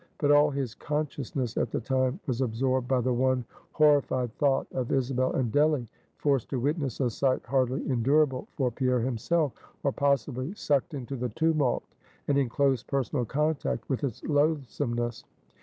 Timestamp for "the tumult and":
11.15-12.35